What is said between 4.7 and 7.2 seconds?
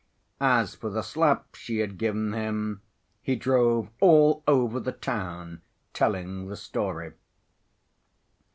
the town telling the story.